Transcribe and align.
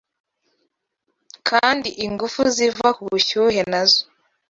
kandi 1.49 1.89
ingufu 2.05 2.41
ziva 2.55 2.87
ku 2.97 3.03
bushyuhe 3.09 3.61
nazo 3.71 4.01